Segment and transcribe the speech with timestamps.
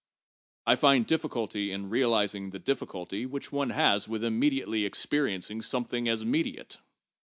[0.65, 6.25] I find difficulty in realizing the difficulty which one has with immediately experiencing something as
[6.25, 6.79] mediate.